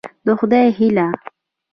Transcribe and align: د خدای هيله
د 0.25 0.27
خدای 0.39 0.67
هيله 0.77 1.07